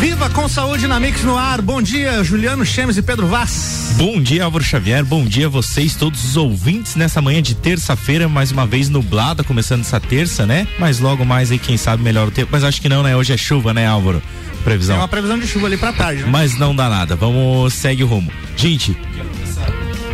[0.00, 1.62] Viva com saúde na Mix no ar.
[1.62, 3.94] Bom dia, Juliano Chemes e Pedro Vaz.
[3.96, 5.04] Bom dia, Álvaro Xavier.
[5.04, 9.42] Bom dia a vocês, todos os ouvintes nessa manhã de terça-feira, mais uma vez nublada,
[9.44, 10.66] começando essa terça, né?
[10.78, 12.50] Mas logo mais aí, quem sabe, melhor o tempo.
[12.52, 13.16] Mas acho que não, né?
[13.16, 14.22] Hoje é chuva, né, Álvaro?
[14.64, 14.96] Previsão.
[14.96, 16.22] Tem uma previsão de chuva ali pra tarde.
[16.22, 16.28] Né?
[16.30, 17.14] Mas não dá nada.
[17.14, 18.30] Vamos, segue o rumo.
[18.56, 18.96] Gente,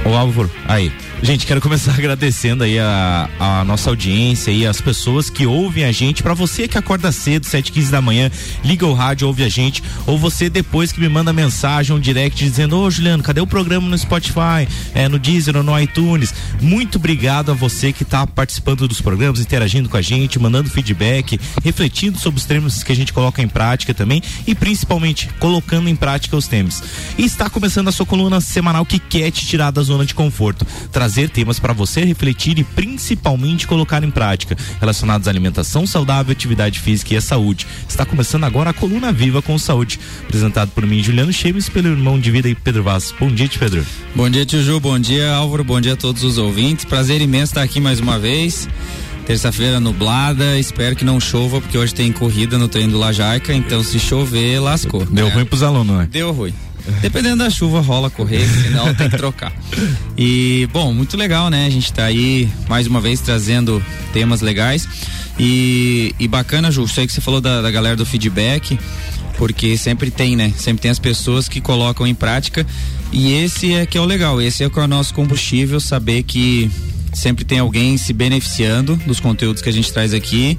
[0.04, 0.92] o Álvaro, aí.
[1.22, 5.92] Gente, quero começar agradecendo aí a, a nossa audiência e as pessoas que ouvem a
[5.92, 6.22] gente.
[6.22, 8.30] Para você que acorda cedo, 7 15 da manhã,
[8.64, 9.82] liga o rádio, ouve a gente.
[10.06, 13.88] Ou você depois que me manda mensagem, um direct dizendo: Ô Juliano, cadê o programa
[13.88, 16.32] no Spotify, é, no Deezer ou no iTunes?
[16.60, 21.38] Muito obrigado a você que está participando dos programas, interagindo com a gente, mandando feedback,
[21.62, 25.96] refletindo sobre os temas que a gente coloca em prática também e principalmente colocando em
[25.96, 26.82] prática os temas.
[27.18, 30.64] E está começando a sua coluna semanal que quer te tirar da zona de conforto,
[30.92, 36.78] trazer temas para você refletir e principalmente colocar em prática, relacionados à alimentação saudável, atividade
[36.78, 37.66] física e a saúde.
[37.88, 42.18] Está começando agora a Coluna Viva com Saúde, apresentado por mim, Juliano Chemes, pelo irmão
[42.18, 43.12] de vida e Pedro Vaz.
[43.18, 43.84] Bom dia, Pedro.
[44.14, 44.78] Bom dia, tio Ju.
[44.78, 45.64] Bom dia, Álvaro.
[45.64, 46.84] Bom dia a todos os ouvintes.
[46.84, 48.68] Prazer imenso estar aqui mais uma vez.
[49.26, 53.82] Terça-feira nublada, espero que não chova, porque hoje tem corrida no treino do Lajaica, então
[53.82, 55.04] se chover, lascou.
[55.04, 55.32] Deu né?
[55.32, 56.08] ruim pros alunos, né?
[56.10, 56.52] Deu ruim.
[57.00, 59.52] Dependendo da chuva, rola correr, senão tem que trocar.
[60.16, 61.66] E, bom, muito legal, né?
[61.66, 64.88] A gente tá aí mais uma vez trazendo temas legais.
[65.38, 68.78] E, e bacana, Ju, sei que você falou da, da galera do feedback,
[69.38, 70.52] porque sempre tem, né?
[70.56, 72.66] Sempre tem as pessoas que colocam em prática.
[73.12, 76.22] E esse é que é o legal, esse é que é o nosso combustível, saber
[76.22, 76.70] que
[77.12, 80.58] sempre tem alguém se beneficiando dos conteúdos que a gente traz aqui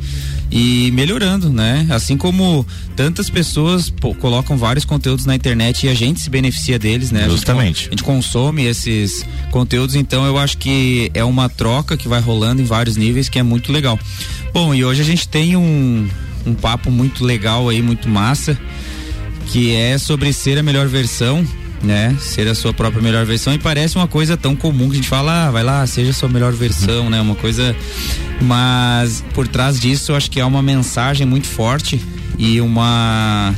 [0.52, 1.88] e melhorando, né?
[1.90, 6.78] Assim como tantas pessoas pô, colocam vários conteúdos na internet e a gente se beneficia
[6.78, 7.28] deles, né?
[7.30, 7.64] Justamente.
[7.64, 12.08] A gente, a gente, consome esses conteúdos, então eu acho que é uma troca que
[12.08, 13.98] vai rolando em vários níveis que é muito legal.
[14.54, 16.10] Bom, e hoje a gente tem um,
[16.46, 18.60] um papo muito legal aí, muito massa,
[19.48, 21.48] que é sobre ser a melhor versão
[21.84, 22.16] né?
[22.20, 25.10] Ser a sua própria melhor versão e parece uma coisa tão comum que a gente
[25.10, 27.20] fala, ah, vai lá, seja a sua melhor versão, né?
[27.20, 27.76] Uma coisa,
[28.42, 32.02] mas por trás disso eu acho que é uma mensagem muito forte
[32.38, 33.54] e uma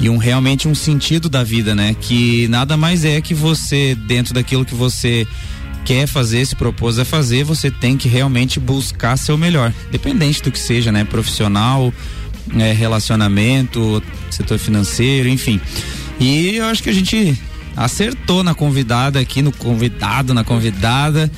[0.00, 1.94] e um realmente um sentido da vida, né?
[2.00, 5.26] Que nada mais é que você dentro daquilo que você
[5.84, 10.42] quer fazer, se propôs a fazer, você tem que realmente buscar ser o melhor, dependente
[10.42, 11.04] do que seja, né?
[11.04, 11.92] Profissional,
[12.56, 15.60] é, relacionamento, setor financeiro, enfim.
[16.18, 17.38] E eu acho que a gente
[17.76, 21.30] acertou na convidada aqui, no convidado, na convidada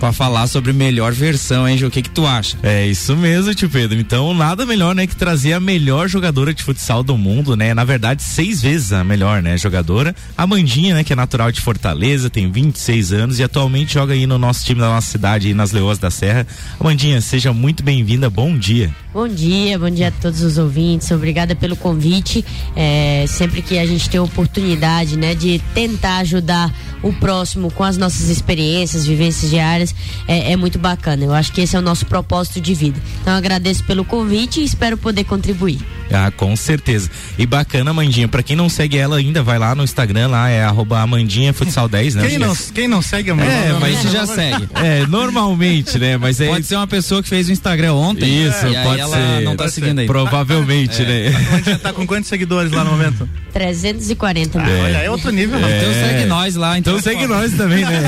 [0.00, 1.86] para falar sobre melhor versão, hein, Ju?
[1.86, 2.56] O que que tu acha?
[2.62, 3.98] É isso mesmo, tio Pedro.
[3.98, 7.74] Então, nada melhor, né, que trazer a melhor jogadora de futsal do mundo, né?
[7.74, 10.16] Na verdade, seis vezes a melhor, né, jogadora.
[10.36, 14.26] A Mandinha, né, que é natural de Fortaleza, tem 26 anos e atualmente joga aí
[14.26, 16.46] no nosso time da nossa cidade, aí nas Leoas da Serra.
[16.82, 18.90] Mandinha, seja muito bem-vinda, bom dia.
[19.12, 21.10] Bom dia, bom dia a todos os ouvintes.
[21.10, 22.44] Obrigada pelo convite.
[22.74, 26.72] É, sempre que a gente tem a oportunidade, né, de tentar ajudar
[27.02, 29.89] o próximo com as nossas experiências, vivências diárias,
[30.26, 31.24] é, é muito bacana.
[31.24, 33.00] Eu acho que esse é o nosso propósito de vida.
[33.20, 35.80] Então agradeço pelo convite e espero poder contribuir.
[36.12, 37.08] Ah, com certeza.
[37.38, 38.26] E bacana, Mandinha.
[38.26, 41.88] Pra quem não segue ela ainda, vai lá no Instagram, lá é arroba Amandinha Futsal
[41.88, 42.28] 10, né?
[42.28, 43.54] Quem não, quem não segue a Amandinha?
[43.54, 44.68] É, mas você já segue.
[44.80, 46.16] É, normalmente, né?
[46.16, 46.46] Mas é...
[46.46, 48.46] Pode ser uma pessoa que fez o Instagram ontem.
[48.46, 49.42] Isso, é, pode ser.
[49.42, 50.06] não tá seguindo aí.
[50.06, 51.04] Provavelmente, é.
[51.04, 51.34] né?
[51.34, 53.28] A Amandinha tá com quantos seguidores lá no momento?
[53.52, 54.68] 340 mil.
[54.68, 55.58] Ah, olha, é outro nível.
[55.58, 55.78] É.
[55.78, 56.78] Então segue nós lá.
[56.78, 58.02] Então, então segue nós também, né?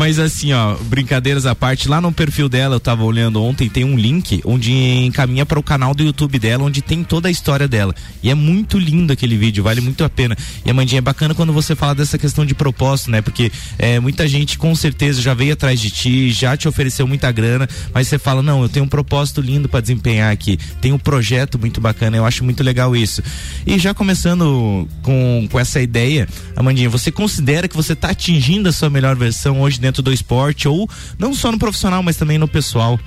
[0.00, 3.84] Mas assim, ó, brincadeiras à parte, lá no perfil dela, eu tava olhando ontem, tem
[3.84, 7.68] um link onde encaminha para o canal do YouTube dela, onde tem toda a história
[7.68, 7.94] dela.
[8.22, 10.34] E é muito lindo aquele vídeo, vale muito a pena.
[10.64, 13.20] E Amandinha, é bacana quando você fala dessa questão de propósito, né?
[13.20, 17.30] Porque é, muita gente com certeza já veio atrás de ti, já te ofereceu muita
[17.30, 20.98] grana, mas você fala, não, eu tenho um propósito lindo para desempenhar aqui, tem um
[20.98, 23.22] projeto muito bacana, eu acho muito legal isso.
[23.66, 26.26] E já começando com, com essa ideia,
[26.56, 30.68] Amandinha, você considera que você está atingindo a sua melhor versão hoje dentro do esporte,
[30.68, 30.88] ou
[31.18, 32.98] não só no profissional, mas também no pessoal?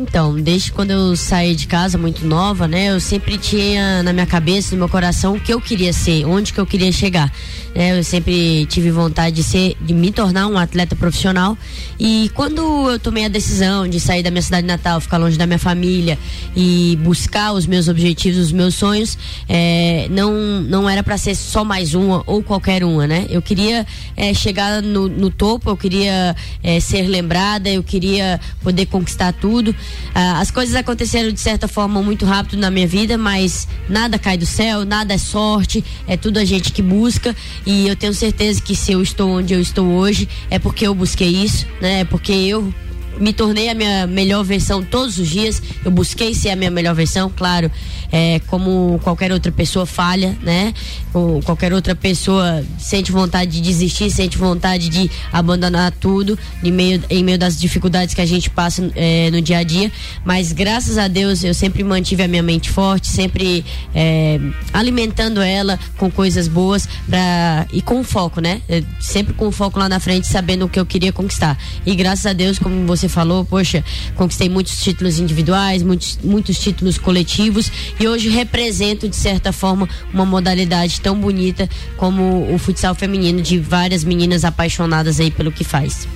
[0.00, 4.26] Então, desde quando eu saí de casa muito nova, né, eu sempre tinha na minha
[4.26, 7.32] cabeça, no meu coração, o que eu queria ser, onde que eu queria chegar.
[7.74, 7.98] Né?
[7.98, 11.56] Eu sempre tive vontade de ser, de me tornar um atleta profissional.
[11.98, 15.46] E quando eu tomei a decisão de sair da minha cidade natal, ficar longe da
[15.46, 16.18] minha família
[16.56, 19.18] e buscar os meus objetivos, os meus sonhos,
[19.48, 23.26] é, não, não era para ser só mais uma ou qualquer uma, né?
[23.28, 23.86] Eu queria
[24.16, 29.74] é, chegar no, no, topo, eu queria é, ser lembrada, eu queria poder conquistar tudo.
[30.14, 34.36] Ah, as coisas aconteceram de certa forma muito rápido na minha vida, mas nada cai
[34.36, 37.34] do céu, nada é sorte, é tudo a gente que busca
[37.66, 40.94] e eu tenho certeza que se eu estou onde eu estou hoje é porque eu
[40.94, 42.00] busquei isso, né?
[42.00, 42.72] É porque eu
[43.20, 45.62] me tornei a minha melhor versão todos os dias.
[45.84, 47.70] Eu busquei ser a minha melhor versão, claro,
[48.10, 50.72] é, como qualquer outra pessoa falha, né?
[51.12, 57.02] Ou qualquer outra pessoa sente vontade de desistir, sente vontade de abandonar tudo em meio,
[57.10, 59.90] em meio das dificuldades que a gente passa é, no dia a dia.
[60.24, 63.64] Mas graças a Deus eu sempre mantive a minha mente forte, sempre
[63.94, 64.40] é,
[64.72, 68.62] alimentando ela com coisas boas pra, e com foco, né?
[69.00, 71.58] Sempre com foco lá na frente, sabendo o que eu queria conquistar.
[71.84, 73.84] E graças a Deus, como você falou, poxa,
[74.14, 80.24] conquistei muitos títulos individuais, muitos, muitos títulos coletivos e hoje represento, de certa forma, uma
[80.24, 86.06] modalidade tão bonita como o futsal feminino, de várias meninas apaixonadas aí pelo que faz.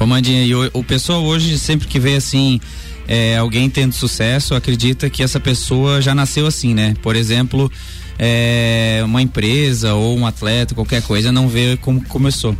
[0.00, 2.60] Ô Mandinha, e o, o pessoal hoje, sempre que vê assim,
[3.06, 6.94] é, alguém tendo sucesso, acredita que essa pessoa já nasceu assim, né?
[7.02, 7.70] Por exemplo,
[8.18, 12.56] é, uma empresa ou um atleta, qualquer coisa, não vê como começou.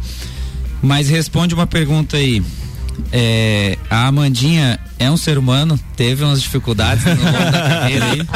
[0.82, 2.42] Mas responde uma pergunta aí.
[3.12, 8.22] É, a Amandinha é um ser humano, teve umas dificuldades no longo da carreira aí.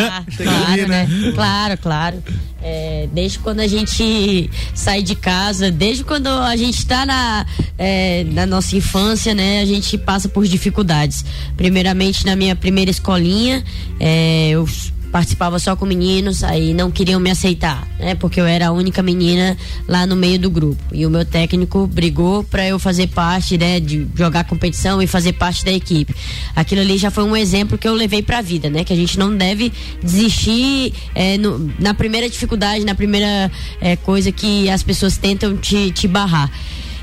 [0.00, 1.08] Ah, claro, né?
[1.34, 2.24] Claro, claro.
[2.62, 7.46] É, desde quando a gente sai de casa, desde quando a gente está na,
[7.76, 9.60] é, na nossa infância, né?
[9.60, 11.24] A gente passa por dificuldades.
[11.56, 13.62] Primeiramente na minha primeira escolinha,
[14.00, 14.66] é, eu
[15.10, 18.14] participava só com meninos, aí não queriam me aceitar, né?
[18.14, 19.56] Porque eu era a única menina
[19.86, 20.82] lá no meio do grupo.
[20.92, 25.32] E o meu técnico brigou para eu fazer parte, né, de jogar competição e fazer
[25.32, 26.14] parte da equipe.
[26.54, 28.84] Aquilo ali já foi um exemplo que eu levei para a vida, né?
[28.84, 29.72] Que a gente não deve
[30.02, 33.50] desistir é, no, na primeira dificuldade, na primeira
[33.80, 36.50] é, coisa que as pessoas tentam te, te barrar.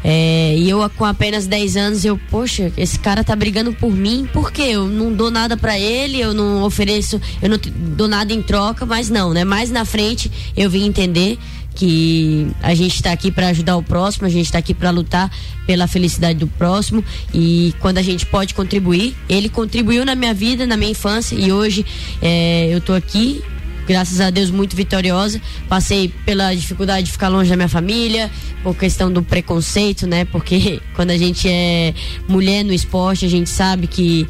[0.07, 4.29] É, e eu com apenas 10 anos, eu, poxa, esse cara tá brigando por mim,
[4.31, 4.67] por quê?
[4.73, 8.85] Eu não dou nada para ele, eu não ofereço, eu não dou nada em troca,
[8.85, 9.43] mas não, né?
[9.43, 11.39] Mais na frente eu vim entender
[11.73, 15.31] que a gente está aqui para ajudar o próximo, a gente está aqui para lutar
[15.65, 17.03] pela felicidade do próximo
[17.33, 21.51] e quando a gente pode contribuir, ele contribuiu na minha vida, na minha infância e
[21.51, 21.83] hoje
[22.21, 23.43] é, eu tô aqui
[23.87, 25.41] graças a Deus, muito vitoriosa.
[25.67, 28.31] Passei pela dificuldade de ficar longe da minha família,
[28.63, 30.25] por questão do preconceito, né?
[30.25, 31.93] Porque quando a gente é
[32.27, 34.27] mulher no esporte, a gente sabe que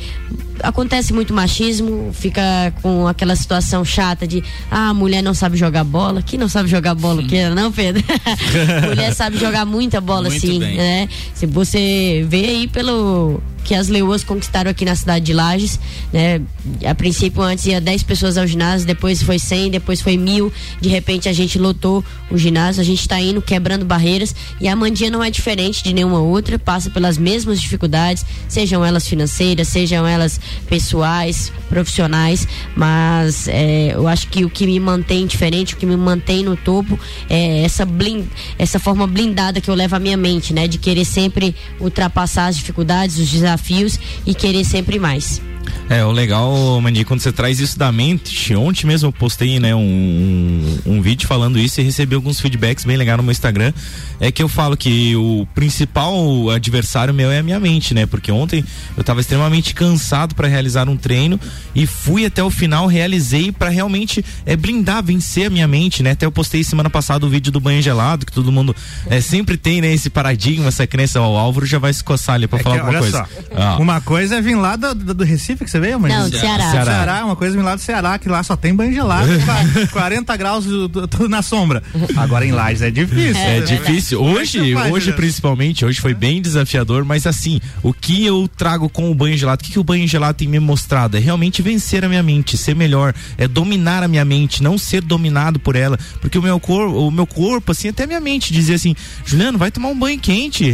[0.61, 5.83] acontece muito machismo, fica com aquela situação chata de ah, a mulher não sabe jogar
[5.83, 6.21] bola.
[6.21, 8.03] Que não sabe jogar bola, que não, Pedro?
[8.89, 10.77] mulher sabe jogar muita bola, muito sim, bem.
[10.77, 11.09] né?
[11.33, 15.79] Se você vê aí pelo que as leoas conquistaram aqui na cidade de Lages,
[16.13, 16.39] né?
[16.85, 20.87] A princípio antes ia 10 pessoas ao ginásio, depois foi 100, depois foi mil, de
[20.87, 25.09] repente a gente lotou o ginásio, a gente está indo quebrando barreiras e a Mandia
[25.09, 30.39] não é diferente de nenhuma outra, passa pelas mesmas dificuldades, sejam elas financeiras, sejam elas
[30.67, 35.97] pessoais, profissionais, mas é, eu acho que o que me mantém diferente, o que me
[35.97, 36.99] mantém no topo
[37.29, 38.25] é essa blind,
[38.57, 40.67] essa forma blindada que eu levo à minha mente, né?
[40.67, 45.41] De querer sempre ultrapassar as dificuldades, os desafios e querer sempre mais.
[45.89, 49.75] É, o legal, Mandi, quando você traz isso da mente, ontem mesmo eu postei, né,
[49.75, 53.71] um, um, vídeo falando isso e recebi alguns feedbacks bem legais no meu Instagram,
[54.19, 58.31] é que eu falo que o principal adversário meu é a minha mente, né, porque
[58.31, 58.65] ontem
[58.97, 61.39] eu estava extremamente cansado para realizar um treino
[61.75, 66.11] e fui até o final, realizei para realmente é, blindar, vencer a minha mente, né,
[66.11, 69.57] até eu postei semana passada o vídeo do banho gelado, que todo mundo é, sempre
[69.57, 72.57] tem, né, esse paradigma, essa crença, ó, o Álvaro já vai se coçar ali pra
[72.57, 73.27] é falar que, alguma coisa.
[73.55, 73.77] Ah.
[73.77, 76.71] Uma coisa é vir lá do, do, do Recife, que você veio, mas Não, Ceará.
[76.71, 76.91] Ceará.
[76.91, 79.29] Ceará, uma coisa lá do Ceará, que lá só tem banho gelado,
[79.93, 80.65] 40 graus
[81.07, 81.83] tudo na sombra.
[82.15, 83.37] Agora em Lages é difícil.
[83.37, 84.21] É, é difícil.
[84.21, 89.15] Hoje, hoje principalmente, hoje foi bem desafiador, mas assim, o que eu trago com o
[89.15, 91.17] banho gelado, o que, que o banho gelado tem me mostrado?
[91.17, 95.01] É realmente vencer a minha mente, ser melhor, é dominar a minha mente, não ser
[95.01, 98.75] dominado por ela, porque o meu corpo, o meu corpo, assim, até minha mente dizia
[98.75, 100.65] assim, Juliano, vai tomar um banho quente,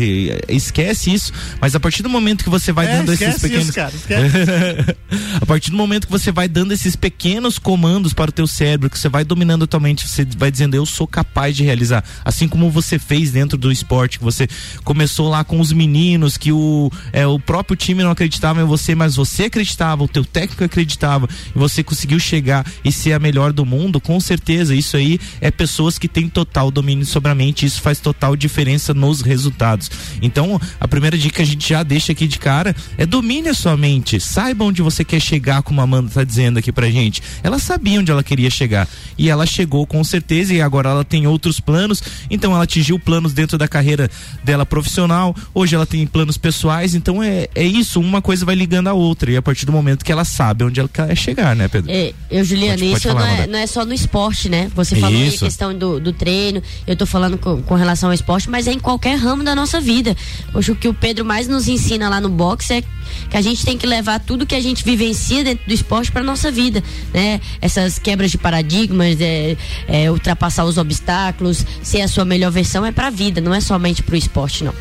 [0.47, 3.65] esquece isso, mas a partir do momento que você vai é, dando esses pequenos...
[3.65, 3.91] Isso, cara,
[5.39, 8.89] a partir do momento que você vai dando esses pequenos comandos para o teu cérebro,
[8.89, 12.03] que você vai dominando a tua mente, você vai dizendo eu sou capaz de realizar,
[12.23, 14.47] assim como você fez dentro do esporte, que você
[14.83, 18.93] começou lá com os meninos, que o, é, o próprio time não acreditava em você,
[18.93, 23.53] mas você acreditava, o teu técnico acreditava, e você conseguiu chegar e ser a melhor
[23.53, 27.65] do mundo, com certeza, isso aí é pessoas que têm total domínio sobre a mente,
[27.65, 29.89] isso faz total diferença nos resultados.
[30.21, 33.53] Então, a primeira dica que a gente já deixa aqui de cara é domine a
[33.53, 37.21] sua mente, saiba onde você quer chegar, como a Amanda está dizendo aqui pra gente.
[37.41, 38.87] Ela sabia onde ela queria chegar
[39.17, 42.01] e ela chegou com com certeza, e agora ela tem outros planos.
[42.27, 44.09] Então ela atingiu planos dentro da carreira
[44.43, 45.35] dela profissional.
[45.53, 46.95] Hoje ela tem planos pessoais.
[46.95, 49.31] Então é, é isso, uma coisa vai ligando a outra.
[49.31, 51.91] E a partir do momento que ela sabe onde ela quer chegar, né, Pedro?
[51.91, 54.71] É, eu, Juliana, pode, isso pode falar, não, é, não, é, só no esporte, né?
[54.73, 55.43] Você falou isso.
[55.43, 58.65] aí a questão do, do treino, eu tô falando com, com, relação ao esporte, mas
[58.65, 60.17] é em qualquer ramo da nossa vida.
[60.51, 62.83] Hoje o que o Pedro mais nos ensina lá no boxe é
[63.29, 66.23] que a gente tem que levar tudo que a gente vivencia dentro do esporte para
[66.23, 67.39] nossa vida, né?
[67.61, 69.55] Essas quebras de paradigmas, é,
[69.91, 73.59] é, ultrapassar os obstáculos, ser a sua melhor versão é para a vida, não é
[73.59, 74.73] somente para o esporte, não.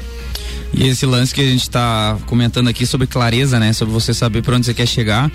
[0.73, 3.73] E esse lance que a gente está comentando aqui sobre clareza, né?
[3.73, 5.31] Sobre você saber para onde você quer chegar.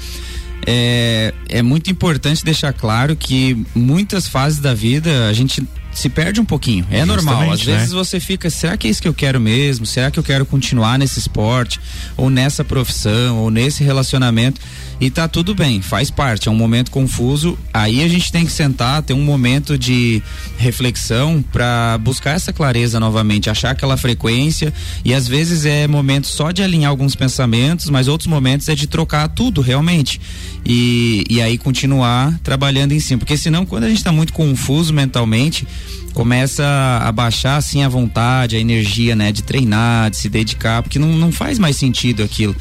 [0.66, 5.62] É, é muito importante deixar claro que muitas fases da vida a gente
[5.96, 6.86] se perde um pouquinho.
[6.92, 7.52] É normal.
[7.52, 7.78] Às né?
[7.78, 9.86] vezes você fica, será que é isso que eu quero mesmo?
[9.86, 11.80] Será que eu quero continuar nesse esporte?
[12.18, 13.38] Ou nessa profissão?
[13.38, 14.60] Ou nesse relacionamento?
[15.00, 17.58] E tá tudo bem, faz parte, é um momento confuso.
[17.74, 20.24] Aí a gente tem que sentar, ter um momento de
[20.58, 24.74] reflexão para buscar essa clareza novamente, achar aquela frequência.
[25.04, 28.88] E às vezes é momento só de alinhar alguns pensamentos, mas outros momentos é de
[28.88, 30.20] trocar tudo realmente.
[30.66, 33.20] E, e aí continuar trabalhando em cima.
[33.20, 35.68] Porque senão, quando a gente está muito confuso mentalmente,
[36.14, 36.64] começa
[37.02, 41.10] a baixar assim a vontade, a energia, né, de treinar, de se dedicar, porque não,
[41.10, 42.56] não faz mais sentido aquilo.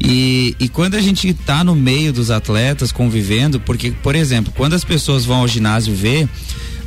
[0.00, 4.74] E, e quando a gente está no meio dos atletas convivendo, porque, por exemplo, quando
[4.74, 6.28] as pessoas vão ao ginásio ver,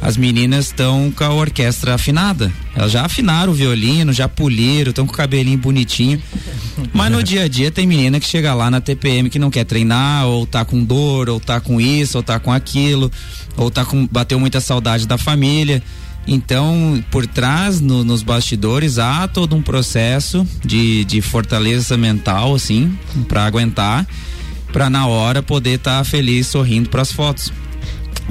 [0.01, 2.51] as meninas estão com a orquestra afinada.
[2.75, 6.19] Elas já afinaram o violino, já poliram, estão com o cabelinho bonitinho.
[6.91, 9.63] Mas no dia a dia tem menina que chega lá na TPM que não quer
[9.63, 13.11] treinar, ou tá com dor, ou tá com isso, ou tá com aquilo,
[13.55, 15.83] ou tá com bateu muita saudade da família.
[16.27, 22.95] Então, por trás, no, nos bastidores, há todo um processo de, de fortaleza mental, assim,
[23.27, 24.07] para aguentar,
[24.71, 27.51] para na hora poder estar tá feliz, sorrindo para as fotos.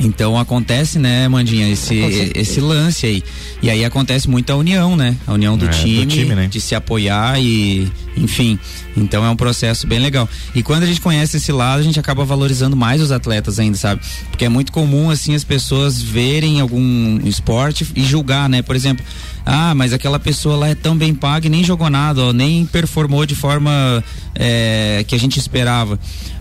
[0.02, 1.94] Então acontece, né, Mandinha, esse,
[2.34, 3.22] esse lance aí.
[3.62, 5.14] E aí acontece muita união, né?
[5.26, 6.46] A união do é, time, do time né?
[6.46, 8.58] de se apoiar e, enfim.
[8.96, 10.26] Então é um processo bem legal.
[10.54, 13.76] E quando a gente conhece esse lado, a gente acaba valorizando mais os atletas ainda,
[13.76, 14.00] sabe?
[14.30, 18.62] Porque é muito comum, assim, as pessoas verem algum esporte e julgar, né?
[18.62, 19.04] Por exemplo,
[19.44, 22.64] ah, mas aquela pessoa lá é tão bem paga e nem jogou nada, ó, nem
[22.64, 24.02] performou de forma
[24.34, 25.98] é, que a gente esperava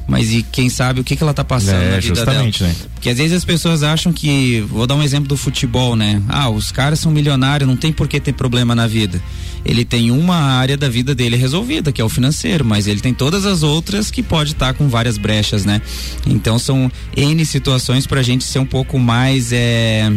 [0.09, 2.73] mas e quem sabe o que, que ela tá passando é, na vida justamente, dela.
[2.73, 2.79] Né?
[2.95, 6.21] Porque às vezes as pessoas acham que, vou dar um exemplo do futebol, né?
[6.27, 9.21] Ah, os caras são milionários, não tem por que ter problema na vida.
[9.63, 13.13] Ele tem uma área da vida dele resolvida, que é o financeiro, mas ele tem
[13.13, 15.81] todas as outras que pode estar tá com várias brechas, né?
[16.25, 20.11] Então são N situações pra gente ser um pouco mais é,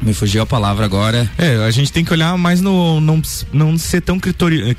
[0.00, 1.30] me fugiu a palavra agora.
[1.36, 3.20] É, a gente tem que olhar mais no não,
[3.52, 4.74] não ser tão critério,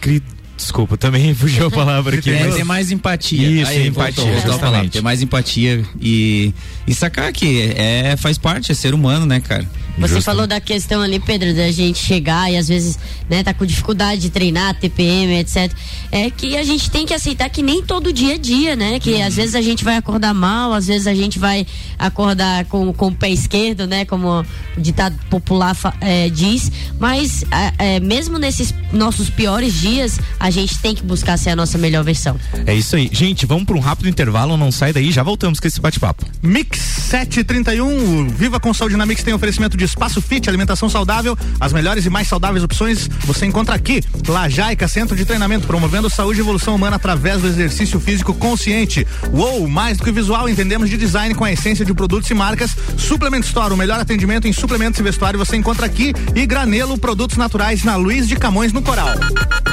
[0.63, 2.29] Desculpa, também fugiu a palavra aqui.
[2.29, 2.55] É, mas...
[2.55, 3.47] Ter mais empatia.
[3.47, 4.91] Isso, Aí, empatia, voltou, justamente.
[4.91, 6.53] Ter mais empatia e,
[6.87, 9.67] e sacar que é, faz parte, é ser humano, né, cara?
[9.97, 12.97] Você falou da questão ali, Pedro, da gente chegar e às vezes,
[13.29, 15.71] né, tá com dificuldade de treinar, TPM, etc.
[16.11, 18.99] É que a gente tem que aceitar que nem todo dia é dia, né?
[18.99, 21.65] Que às vezes a gente vai acordar mal, às vezes a gente vai
[21.97, 24.03] acordar com, com o pé esquerdo, né?
[24.03, 24.41] Como
[24.75, 26.71] o ditado popular é, diz.
[26.99, 27.45] Mas
[27.77, 32.03] é, mesmo nesses nossos piores dias, a gente tem que buscar ser a nossa melhor
[32.03, 32.39] versão.
[32.65, 33.09] É isso aí.
[33.11, 36.25] Gente, vamos para um rápido intervalo, não sai daí, já voltamos com esse bate-papo.
[36.41, 41.73] Mix 731, Viva com Saúde na Mix tem oferecimento de Espaço Fit, alimentação saudável, as
[41.73, 44.01] melhores e mais saudáveis opções você encontra aqui.
[44.27, 49.05] Lajaica, Centro de Treinamento, promovendo saúde e evolução humana através do exercício físico consciente.
[49.31, 52.75] Uou, mais do que visual, entendemos de design com a essência de produtos e marcas.
[52.97, 56.13] Suplement Store, o melhor atendimento em suplementos e vestuário você encontra aqui.
[56.35, 59.09] E Granelo, produtos naturais na Luiz de Camões, no Coral.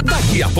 [0.05, 0.60] Daqui a pouco,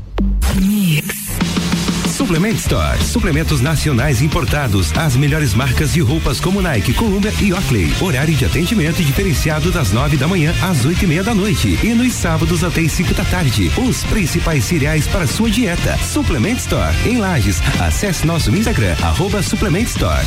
[0.21, 1.21] 80 37.
[2.21, 3.03] Suplement Store.
[3.03, 4.95] Suplementos nacionais importados.
[4.95, 7.91] As melhores marcas de roupas como Nike, Columbia e Oakley.
[7.99, 11.79] Horário de atendimento diferenciado das nove da manhã às oito e meia da noite.
[11.83, 13.71] E nos sábados até as cinco da tarde.
[13.77, 15.97] Os principais cereais para sua dieta.
[15.97, 16.95] Suplement Store.
[17.05, 17.61] Em Lages.
[17.79, 20.25] Acesse nosso Instagram, arroba Suplement Store.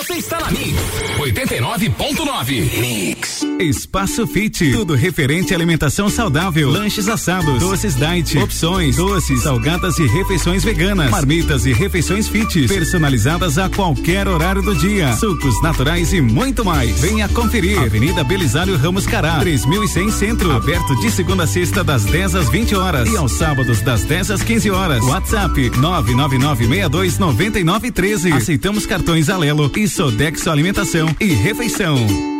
[0.00, 0.80] Você está na Mix
[1.18, 2.80] 89.9.
[2.80, 3.46] Mix.
[3.60, 4.72] Espaço Fit.
[4.72, 6.70] Tudo referente à alimentação saudável.
[6.70, 13.58] Lanches assados, doces diet, opções, doces, salgadas e refeições veganas, marmitas e refeições fit, personalizadas
[13.58, 15.14] a qualquer horário do dia.
[15.18, 16.98] Sucos naturais e muito mais.
[16.98, 17.78] Venha conferir.
[17.78, 20.50] Avenida Belisário Ramos Cará, 3100 Centro.
[20.52, 24.30] Aberto de segunda a sexta das 10 às 20 horas e aos sábados das 10
[24.30, 25.04] às 15 horas.
[25.04, 28.32] WhatsApp 999629913.
[28.32, 32.39] Aceitamos cartões Alelo e Sodexo Alimentação e Refeição.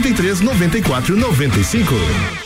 [0.00, 2.39] 9933 94 95.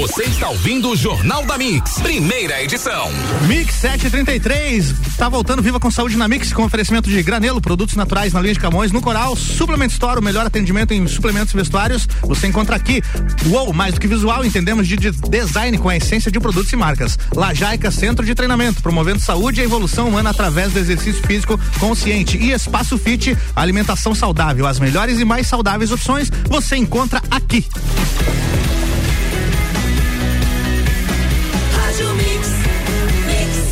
[0.00, 3.10] Você está ouvindo o Jornal da Mix, primeira edição.
[3.46, 8.32] Mix 733, tá voltando Viva com Saúde na Mix, com oferecimento de granelo, produtos naturais
[8.32, 12.46] na linha de Camões, no Coral, Suplement Store, o melhor atendimento em suplementos vestuários, você
[12.46, 13.02] encontra aqui.
[13.50, 17.18] Uou, mais do que visual, entendemos de design com a essência de produtos e marcas.
[17.36, 22.38] Lajaica Centro de Treinamento, promovendo saúde e evolução humana através do exercício físico consciente.
[22.38, 24.66] E Espaço Fit, alimentação saudável.
[24.66, 27.66] As melhores e mais saudáveis opções você encontra aqui.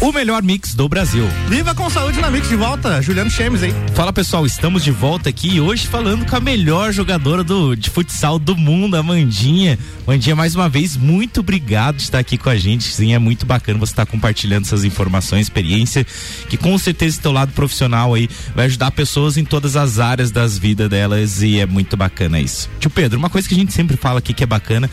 [0.01, 1.27] O melhor mix do Brasil.
[1.49, 3.75] Viva com saúde na Mix de volta, Juliano Chemes, hein?
[3.95, 8.39] Fala pessoal, estamos de volta aqui hoje falando com a melhor jogadora do, de futsal
[8.39, 9.77] do mundo, a Mandinha.
[10.07, 12.85] Mandinha, mais uma vez, muito obrigado de estar aqui com a gente.
[12.85, 16.07] Sim, é muito bacana você estar compartilhando essas informações, experiência,
[16.49, 20.31] que com certeza esse teu lado profissional aí vai ajudar pessoas em todas as áreas
[20.31, 22.71] das vidas delas e é muito bacana isso.
[22.79, 24.89] Tio Pedro, uma coisa que a gente sempre fala aqui que é bacana,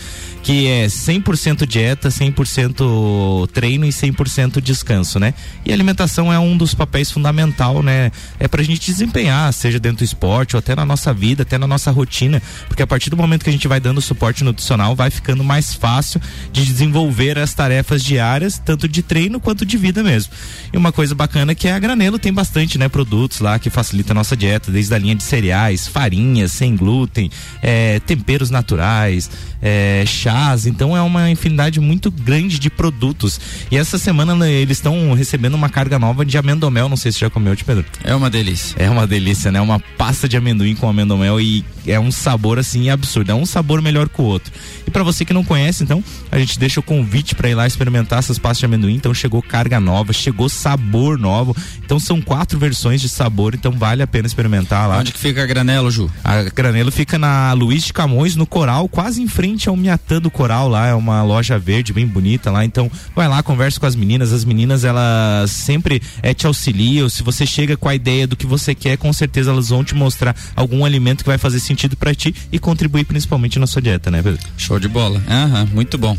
[0.46, 5.34] que é 100% dieta, 100% treino e 100% descanso, né?
[5.66, 8.12] E a alimentação é um dos papéis fundamental, né?
[8.40, 11.68] É pra gente desempenhar, seja dentro do esporte ou até na nossa vida, até na
[11.68, 15.10] nossa rotina, porque a partir do momento que a gente vai dando suporte nutricional, vai
[15.10, 16.22] ficando mais fácil
[16.52, 20.34] de desenvolver as tarefas diárias, tanto de treino quanto de vida mesmo.
[20.72, 24.14] E uma coisa bacana é que a Granelo tem bastante, né, produtos lá que facilita
[24.14, 27.30] a nossa dieta, desde a linha de cereais, farinhas sem glúten,
[27.62, 29.30] é, temperos naturais,
[29.62, 33.40] é, chás, então é uma infinidade muito grande de produtos.
[33.72, 37.20] E essa semana né, eles estão recebendo uma carga nova de amendomel, não sei se
[37.20, 37.84] já comeu, Pedro.
[38.04, 38.76] É uma delícia.
[38.78, 39.60] É uma delícia, né?
[39.60, 43.82] Uma pasta de amendoim com amendomel e é um sabor assim absurdo, é um sabor
[43.82, 44.52] melhor que o outro.
[44.86, 47.68] E para você que não conhece, então, a gente deixa o convite para ir lá
[47.68, 48.96] experimentar essas pastas de amendoim.
[48.96, 51.56] Então chegou carga nova, chegou sabor novo.
[51.84, 55.00] Então são quatro versões de sabor, então vale a pena experimentar lá.
[55.00, 56.10] Onde que fica a Granelo, Ju?
[56.24, 60.32] A Granelo fica na Luiz de Camões, no Coral, quase em frente ao Miatã do
[60.32, 62.66] Coral lá, é uma loja verde bem bonita lá.
[62.66, 64.34] Então vai lá, conversa com as meninas.
[64.34, 67.08] As meninas elas sempre é, te auxiliam.
[67.10, 69.94] Se você chega com a ideia do que você quer, com certeza elas vão te
[69.94, 74.10] mostrar algum alimento que vai fazer sentido para ti e contribuir principalmente na sua dieta,
[74.10, 74.42] né, Pedro?
[74.58, 75.22] Show de bola.
[75.30, 76.18] Aham, muito bom.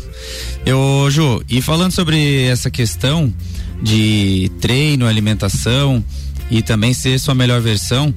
[0.65, 3.33] Eu, Ju, e falando sobre essa questão
[3.81, 6.03] de treino, alimentação
[6.49, 8.13] e também ser sua melhor versão,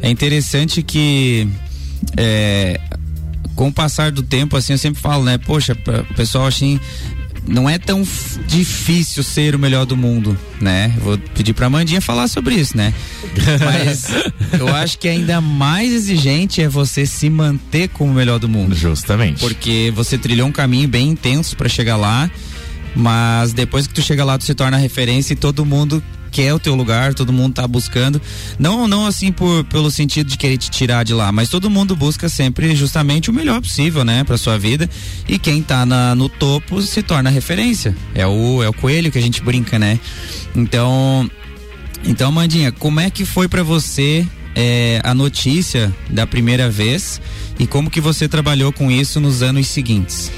[0.00, 1.48] é interessante que
[2.16, 2.80] é,
[3.54, 5.38] com o passar do tempo, assim, eu sempre falo, né?
[5.38, 5.76] Poxa,
[6.10, 6.80] o pessoal assim,
[7.46, 8.02] não é tão
[8.46, 10.94] difícil ser o melhor do mundo, né?
[10.98, 12.92] Vou pedir pra Mandinha falar sobre isso, né?
[13.62, 14.08] Mas
[14.58, 18.74] eu acho que ainda mais exigente é você se manter como o melhor do mundo.
[18.74, 19.40] Justamente.
[19.40, 22.30] Porque você trilhou um caminho bem intenso para chegar lá,
[22.94, 26.02] mas depois que tu chega lá, tu se torna referência e todo mundo
[26.34, 28.20] quer o teu lugar, todo mundo tá buscando.
[28.58, 31.94] Não, não assim por pelo sentido de querer te tirar de lá, mas todo mundo
[31.94, 34.90] busca sempre justamente o melhor possível, né, para sua vida.
[35.28, 37.96] E quem tá na, no topo se torna referência.
[38.14, 40.00] É o é o coelho que a gente brinca, né?
[40.56, 41.30] Então,
[42.04, 47.20] então, Mandinha, como é que foi para você é, a notícia da primeira vez
[47.60, 50.32] e como que você trabalhou com isso nos anos seguintes?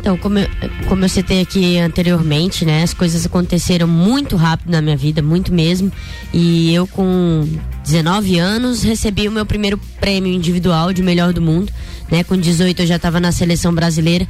[0.00, 0.48] Então, como eu,
[0.88, 2.82] como eu citei aqui anteriormente, né?
[2.82, 5.92] As coisas aconteceram muito rápido na minha vida, muito mesmo.
[6.32, 7.46] E eu, com
[7.84, 11.70] 19 anos, recebi o meu primeiro prêmio individual de melhor do mundo,
[12.10, 12.24] né?
[12.24, 14.26] Com 18 eu já estava na seleção brasileira.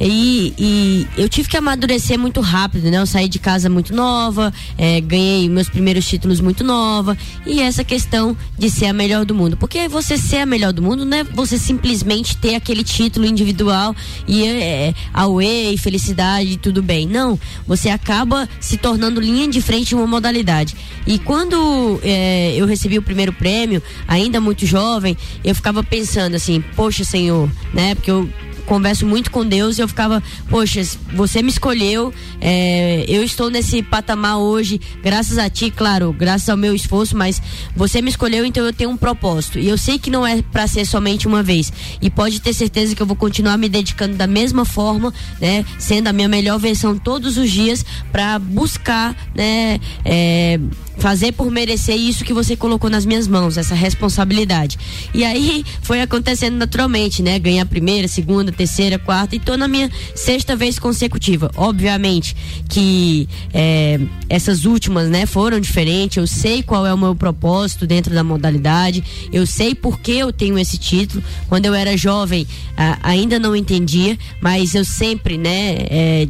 [0.00, 2.98] E, e eu tive que amadurecer muito rápido, né?
[2.98, 7.16] Eu saí de casa muito nova, é, ganhei meus primeiros títulos muito nova.
[7.44, 9.56] E essa questão de ser a melhor do mundo.
[9.56, 13.94] Porque você ser a melhor do mundo não é você simplesmente ter aquele título individual
[14.26, 17.06] e é, away, felicidade, tudo bem.
[17.06, 17.38] Não.
[17.66, 20.74] Você acaba se tornando linha de frente em uma modalidade.
[21.06, 26.62] E quando é, eu recebi o primeiro prêmio, ainda muito jovem, eu ficava pensando assim,
[26.74, 27.94] poxa Senhor, né?
[27.94, 28.28] Porque eu
[28.70, 30.80] converso muito com Deus e eu ficava, poxa,
[31.12, 36.56] você me escolheu, é, eu estou nesse patamar hoje, graças a ti, claro, graças ao
[36.56, 37.42] meu esforço, mas
[37.74, 39.58] você me escolheu, então eu tenho um propósito.
[39.58, 41.72] E eu sei que não é para ser somente uma vez.
[42.00, 46.06] E pode ter certeza que eu vou continuar me dedicando da mesma forma, né, sendo
[46.06, 50.60] a minha melhor versão todos os dias para buscar, né, é,
[51.00, 54.78] fazer por merecer isso que você colocou nas minhas mãos, essa responsabilidade.
[55.12, 57.38] E aí foi acontecendo naturalmente, né?
[57.38, 61.50] Ganhar a primeira, segunda, terceira, quarta e tô na minha sexta vez consecutiva.
[61.56, 62.36] Obviamente
[62.68, 66.18] que é, essas últimas, né, foram diferentes.
[66.18, 69.02] Eu sei qual é o meu propósito dentro da modalidade.
[69.32, 71.22] Eu sei por que eu tenho esse título.
[71.48, 72.46] Quando eu era jovem,
[72.76, 76.28] a, ainda não entendia, mas eu sempre, né, é,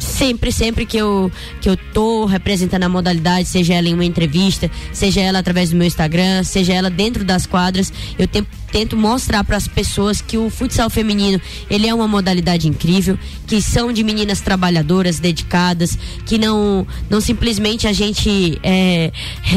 [0.00, 4.70] sempre, sempre que eu, que eu tô representando a modalidade, seja ela em uma entrevista,
[4.92, 9.44] seja ela através do meu Instagram, seja ela dentro das quadras, eu tento, tento mostrar
[9.44, 14.02] para as pessoas que o futsal feminino, ele é uma modalidade incrível, que são de
[14.02, 19.12] meninas trabalhadoras, dedicadas, que não não simplesmente a gente é,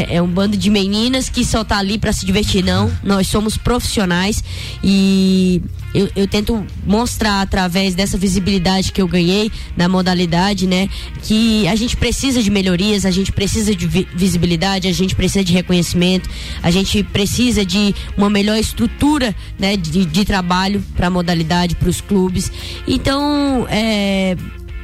[0.10, 2.92] é um bando de meninas que só tá ali para se divertir, não.
[3.04, 4.44] Nós somos profissionais
[4.84, 5.62] e
[5.94, 10.90] eu, eu, tento mostrar através dessa visibilidade que eu ganhei na modalidade, né,
[11.22, 15.44] que a gente precisa de melhorias, a gente precisa de vi visibilidade, a gente precisa
[15.44, 16.30] de reconhecimento,
[16.62, 21.90] a gente precisa de uma melhor estrutura, né, de, de trabalho para a modalidade, para
[21.90, 22.52] os clubes.
[22.88, 24.36] Então, é,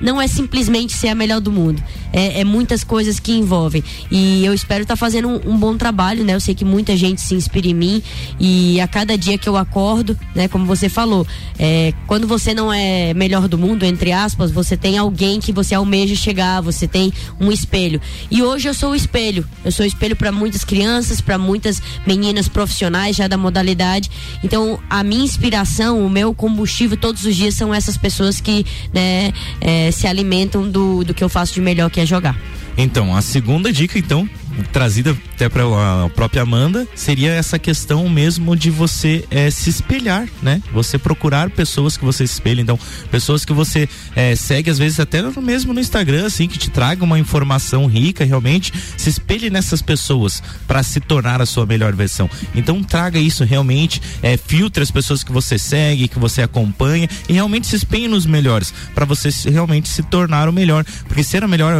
[0.01, 3.83] não é simplesmente ser a melhor do mundo é, é muitas coisas que envolvem.
[4.11, 6.35] E eu espero estar tá fazendo um, um, bom trabalho, né?
[6.35, 8.03] Eu sei que muita gente se inspira em mim
[8.39, 10.47] e a cada dia que eu acordo, né?
[10.47, 11.25] Como você falou,
[11.57, 15.75] é, quando você não é melhor do mundo, entre aspas, você tem alguém que você
[15.75, 18.01] almeja chegar, você tem um espelho.
[18.29, 19.45] E hoje eu sou o espelho.
[19.63, 24.09] Eu sou espelho para muitas crianças, para muitas meninas profissionais já da modalidade.
[24.43, 29.31] Então, a minha inspiração, o meu combustível todos os dias são essas pessoas que, né,
[29.61, 32.37] é, se alimentam do, do que eu faço de melhor que é jogar.
[32.77, 34.29] Então, a segunda dica, então,
[34.71, 40.27] trazida até para a própria Amanda, seria essa questão mesmo de você é, se espelhar,
[40.41, 40.61] né?
[40.73, 42.77] Você procurar pessoas que você espelha, então,
[43.09, 47.03] pessoas que você é, segue, às vezes até mesmo no Instagram, assim, que te traga
[47.03, 52.29] uma informação rica, realmente, se espelhe nessas pessoas para se tornar a sua melhor versão.
[52.53, 57.33] Então, traga isso realmente, é, filtre as pessoas que você segue, que você acompanha e
[57.33, 61.47] realmente se espelhe nos melhores, para você realmente se tornar o melhor, porque ser a
[61.47, 61.75] melhor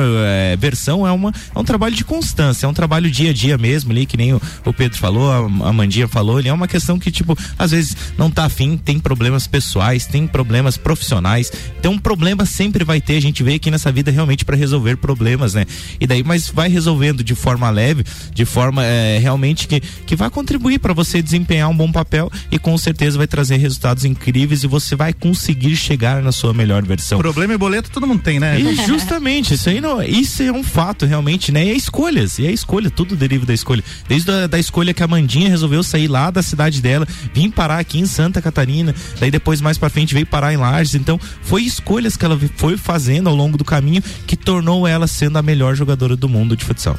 [0.58, 3.92] versão é, uma, é um trabalho de constância, é um trabalho dia a dia mesmo
[3.92, 7.00] ali, que nem o, o Pedro falou, a, a Mandinha falou, ele é uma questão
[7.00, 11.52] que, tipo, às vezes não tá afim, tem problemas pessoais, tem problemas profissionais.
[11.80, 14.98] Então, um problema sempre vai ter, a gente veio aqui nessa vida realmente para resolver
[14.98, 15.66] problemas, né?
[16.00, 18.04] E daí, mas vai resolvendo de forma leve,
[18.34, 22.60] de forma é, realmente que, que vai contribuir para você desempenhar um bom papel e
[22.60, 27.20] com certeza vai trazer resultados incríveis e você vai conseguir chegar na sua melhor versão.
[27.20, 28.60] Problema e boleto todo mundo tem, né?
[28.60, 31.66] E justamente, isso aí não, isso é um fato realmente, né?
[31.66, 33.84] E é escolhas, e é escolha, tudo deriva da escolha.
[34.08, 37.80] Desde a da escolha que a Mandinha resolveu sair lá da cidade dela, vir parar
[37.80, 40.96] aqui em Santa Catarina, daí depois mais para frente veio parar em Lages.
[40.96, 45.38] Então, foi escolhas que ela foi fazendo ao longo do caminho que tornou ela sendo
[45.38, 46.98] a melhor jogadora do mundo de futsal.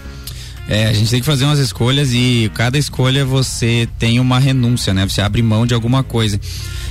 [0.68, 4.94] É, a gente tem que fazer umas escolhas e cada escolha você tem uma renúncia,
[4.94, 5.08] né?
[5.08, 6.40] Você abre mão de alguma coisa.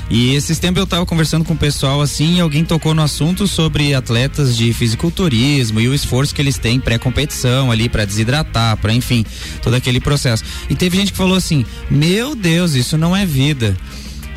[0.09, 3.47] E esses tempos eu tava conversando com o pessoal assim, e alguém tocou no assunto
[3.47, 8.91] sobre atletas de fisiculturismo e o esforço que eles têm pré-competição ali para desidratar, para
[8.91, 9.23] enfim,
[9.61, 10.43] todo aquele processo.
[10.67, 13.77] E teve gente que falou assim: "Meu Deus, isso não é vida".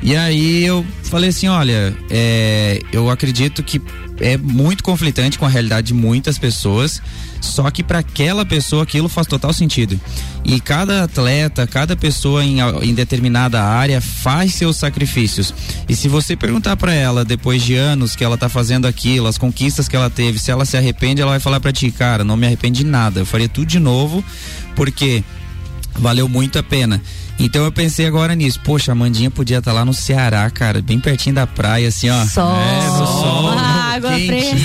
[0.03, 3.81] E aí eu falei assim, olha, é, eu acredito que
[4.23, 7.03] é muito conflitante com a realidade de muitas pessoas,
[7.41, 10.01] só que para aquela pessoa aquilo faz total sentido.
[10.45, 15.53] E cada atleta, cada pessoa em, em determinada área faz seus sacrifícios.
[15.89, 19.37] E se você perguntar para ela depois de anos que ela tá fazendo aquilo, as
[19.37, 22.37] conquistas que ela teve, se ela se arrepende, ela vai falar para ti, cara, não
[22.37, 23.21] me arrependo de nada.
[23.21, 24.25] Eu faria tudo de novo,
[24.77, 25.25] porque
[25.99, 27.03] valeu muito a pena.
[27.39, 28.61] Então eu pensei agora nisso.
[28.61, 32.09] Poxa, a Mandinha podia estar tá lá no Ceará, cara, bem pertinho da praia, assim,
[32.09, 32.25] ó.
[32.27, 32.57] Sol.
[32.57, 33.82] É, no sol.
[33.95, 34.57] Água fresca.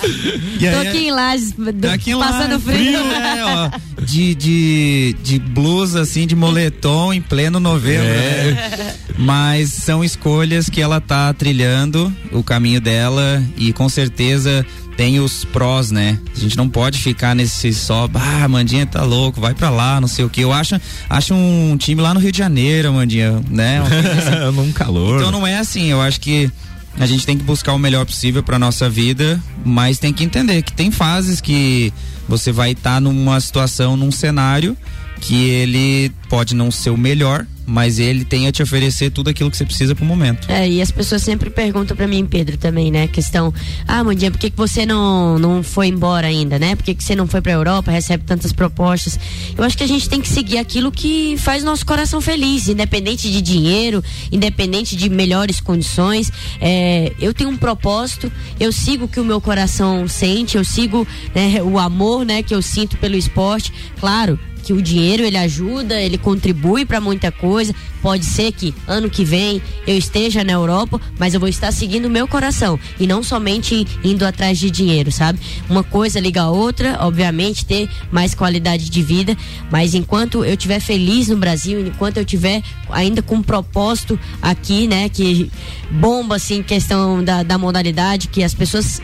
[0.72, 3.04] Tô aqui em Lages, do- em passando lá, frio.
[3.04, 3.70] né, ó,
[4.04, 8.06] de, de, de blusa, assim, de moletom em pleno novembro.
[8.06, 8.52] É.
[8.76, 8.94] né?
[9.18, 14.64] Mas são escolhas que ela tá trilhando o caminho dela e com certeza
[14.96, 16.18] tem os prós, né?
[16.36, 20.08] A gente não pode ficar nesse só, ah, Mandinha tá louco, vai pra lá, não
[20.08, 20.42] sei o que.
[20.42, 23.80] Eu acho, acho um time lá no Rio de Janeiro, Mandinha, né?
[24.50, 24.56] Assim.
[24.56, 25.18] Num calor.
[25.20, 26.50] Então não é assim, eu acho que
[26.98, 30.62] a gente tem que buscar o melhor possível para nossa vida, mas tem que entender
[30.62, 31.92] que tem fases que
[32.28, 34.76] você vai estar numa situação, num cenário
[35.20, 39.50] que ele pode não ser o melhor, mas ele tem a te oferecer tudo aquilo
[39.50, 40.50] que você precisa pro momento.
[40.50, 43.06] É, e as pessoas sempre perguntam pra mim, Pedro, também, né?
[43.06, 43.54] Questão,
[43.86, 46.74] ah, Mandinha, por que, que você não, não foi embora ainda, né?
[46.74, 49.18] Por que, que você não foi pra Europa, recebe tantas propostas?
[49.56, 53.30] Eu acho que a gente tem que seguir aquilo que faz nosso coração feliz, independente
[53.30, 54.02] de dinheiro,
[54.32, 56.30] independente de melhores condições.
[56.60, 61.06] É, eu tenho um propósito, eu sigo o que o meu coração sente, eu sigo
[61.34, 63.72] né, o amor, né, que eu sinto pelo esporte.
[64.00, 64.38] Claro,
[64.70, 67.74] que o dinheiro ele ajuda, ele contribui para muita coisa.
[68.00, 72.04] Pode ser que ano que vem eu esteja na Europa, mas eu vou estar seguindo
[72.04, 75.40] o meu coração e não somente indo atrás de dinheiro, sabe?
[75.68, 79.36] Uma coisa liga a outra, obviamente ter mais qualidade de vida,
[79.72, 84.86] mas enquanto eu estiver feliz no Brasil, enquanto eu tiver ainda com um propósito aqui,
[84.86, 85.50] né, que
[85.90, 89.02] bomba assim questão da, da modalidade, que as pessoas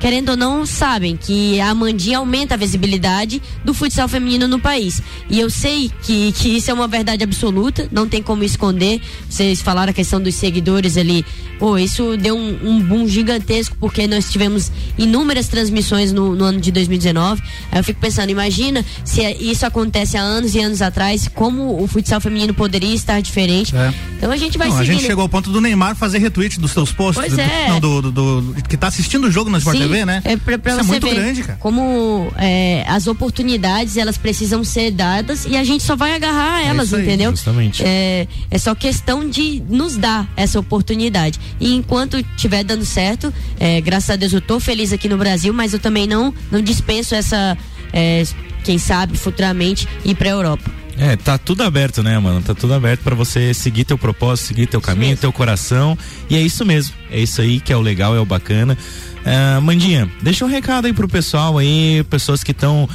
[0.00, 5.02] querendo ou não, sabem que a Amandinha aumenta a visibilidade do futsal feminino no país.
[5.28, 9.00] E eu sei que, que isso é uma verdade absoluta, não tem como esconder.
[9.28, 11.24] Vocês falaram a questão dos seguidores ali.
[11.58, 16.60] Pô, isso deu um, um boom gigantesco, porque nós tivemos inúmeras transmissões no, no ano
[16.60, 17.42] de 2019.
[17.72, 21.86] Aí eu fico pensando, imagina se isso acontece há anos e anos atrás, como o
[21.86, 23.74] futsal feminino poderia estar diferente.
[23.74, 23.92] É.
[24.18, 26.72] Então a gente vai Não, a gente chegou ao ponto do Neymar fazer retweet dos
[26.72, 27.24] seus posts.
[27.24, 27.68] Pois do- é.
[27.70, 30.22] Não, do, do- do- que tá assistindo o jogo na Sport TV, né?
[30.24, 31.58] É pra, pra Isso é você muito ver grande, cara.
[31.60, 36.86] como é, as oportunidades elas precisam ser dadas e a gente só vai agarrar elas,
[36.88, 37.30] isso aí, entendeu?
[37.30, 37.82] justamente.
[37.84, 41.38] É, é só questão de nos dar essa oportunidade.
[41.60, 45.52] E enquanto estiver dando certo, é, graças a Deus eu tô feliz aqui no Brasil,
[45.52, 47.56] mas eu também não, não dispenso essa,
[47.92, 48.24] é,
[48.64, 50.70] quem sabe, futuramente ir pra Europa.
[50.98, 52.40] É, tá tudo aberto, né, mano?
[52.40, 55.96] Tá tudo aberto pra você seguir teu propósito, seguir teu caminho, teu coração.
[56.30, 56.94] E é isso mesmo.
[57.10, 58.78] É isso aí que é o legal, é o bacana.
[59.28, 62.88] Ah, Mandinha, deixa um recado aí pro pessoal aí, pessoas que estão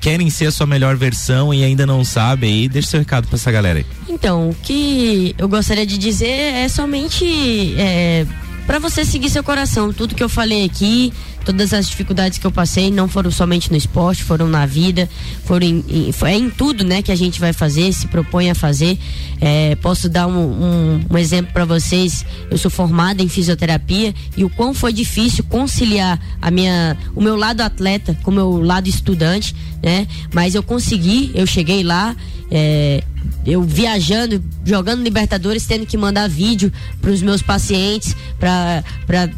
[0.00, 3.36] querem ser a sua melhor versão e ainda não sabem aí, deixa seu recado pra
[3.36, 3.86] essa galera aí.
[4.08, 8.26] Então, o que eu gostaria de dizer é somente é,
[8.68, 9.94] para você seguir seu coração.
[9.94, 11.10] Tudo que eu falei aqui,
[11.42, 15.08] todas as dificuldades que eu passei, não foram somente no esporte, foram na vida,
[15.46, 18.54] foram em, em, foi em tudo, né, que a gente vai fazer, se propõe a
[18.54, 18.98] fazer.
[19.40, 22.26] É, posso dar um, um, um exemplo para vocês.
[22.50, 27.36] Eu sou formada em fisioterapia e o quão foi difícil conciliar a minha, o meu
[27.36, 30.06] lado atleta com o meu lado estudante, né?
[30.34, 32.14] Mas eu consegui, eu cheguei lá.
[32.50, 33.02] É,
[33.46, 39.30] eu viajando, jogando Libertadores, tendo que mandar vídeo para os meus pacientes, para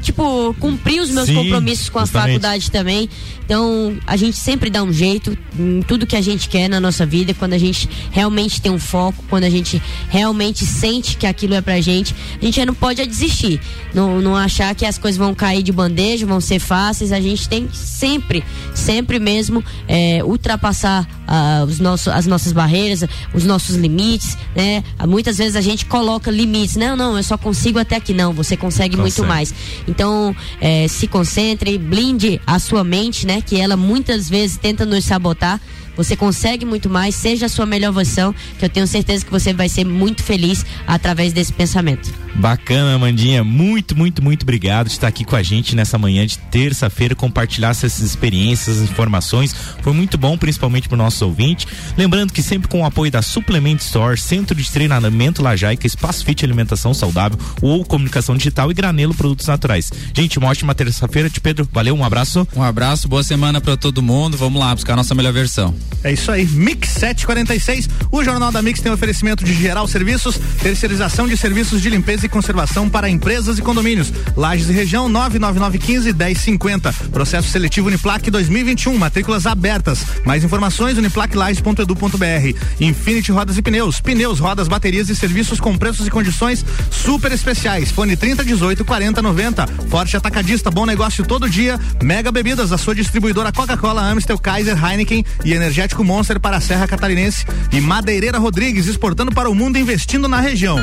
[0.00, 2.26] tipo cumprir os meus Sim, compromissos com a justamente.
[2.26, 3.08] faculdade também.
[3.44, 7.04] Então a gente sempre dá um jeito em tudo que a gente quer na nossa
[7.04, 11.54] vida, quando a gente realmente tem um foco, quando a gente realmente sente que aquilo
[11.54, 13.60] é pra gente, a gente não pode é desistir,
[13.92, 17.10] não, não achar que as coisas vão cair de bandeja, vão ser fáceis.
[17.10, 23.04] A gente tem que sempre, sempre mesmo é, ultrapassar ah, os nossos, as nossas barreiras,
[23.34, 24.82] os nossos limites, né?
[25.06, 28.32] Muitas vezes a gente coloca limites, não, não, eu só consigo até aqui, não.
[28.32, 29.28] Você consegue, muito Consegue.
[29.28, 29.54] mais.
[29.86, 33.42] Então, é, se concentre, blinde a sua mente, né?
[33.42, 35.60] Que ela muitas vezes tenta nos sabotar.
[35.98, 39.52] Você consegue muito mais, seja a sua melhor versão, que eu tenho certeza que você
[39.52, 42.14] vai ser muito feliz através desse pensamento.
[42.36, 43.42] Bacana, Mandinha.
[43.42, 47.70] Muito, muito, muito obrigado de estar aqui com a gente nessa manhã de terça-feira, compartilhar
[47.70, 49.52] essas experiências, essas informações.
[49.82, 51.66] Foi muito bom, principalmente para o nosso ouvinte.
[51.96, 56.44] Lembrando que sempre com o apoio da Suplement Store, Centro de Treinamento Lajaica, Espaço Fit
[56.44, 59.90] Alimentação Saudável ou Comunicação Digital e Granelo Produtos Naturais.
[60.14, 61.28] Gente, uma ótima terça-feira.
[61.28, 62.46] Te Pedro, valeu, um abraço.
[62.54, 64.36] Um abraço, boa semana para todo mundo.
[64.36, 65.74] Vamos lá buscar a nossa melhor versão.
[66.04, 67.88] É isso aí, Mix 746.
[68.12, 72.28] O Jornal da Mix tem oferecimento de geral serviços, terceirização de serviços de limpeza e
[72.28, 74.12] conservação para empresas e condomínios.
[74.36, 76.92] Lages e região 99915 1050.
[77.10, 80.04] Processo seletivo Uniplac 2021, matrículas abertas.
[80.24, 82.58] Mais informações uniplaclages.edu.br.
[82.80, 87.90] Infinity Rodas e Pneus, pneus, rodas, baterias e serviços com preços e condições super especiais.
[87.90, 89.66] Fone 3018 4090.
[89.88, 91.78] Forte Atacadista, bom negócio todo dia.
[92.02, 96.60] Mega Bebidas, a sua distribuidora Coca-Cola, Amstel, Kaiser, Heineken e Energia energético Monster para a
[96.60, 100.76] Serra Catarinense e Madeireira Rodrigues exportando para o mundo investindo na região.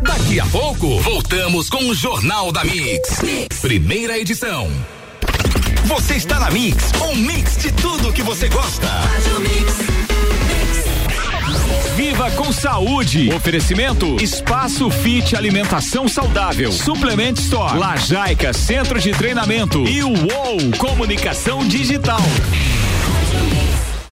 [0.00, 3.20] Daqui a pouco, voltamos com o Jornal da mix.
[3.22, 3.60] mix.
[3.60, 4.70] Primeira edição.
[5.84, 8.88] Você está na Mix, um mix de tudo que você gosta.
[11.94, 13.30] Viva com saúde.
[13.34, 16.72] Oferecimento Espaço Fit Alimentação Saudável.
[16.72, 17.78] Suplement Store.
[17.78, 19.86] Lajaica Centro de Treinamento.
[19.86, 22.22] E o UOL Comunicação Digital.